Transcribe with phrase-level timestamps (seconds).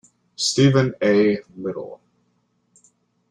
[0.35, 1.37] Stephen A.
[1.55, 2.01] Lytle.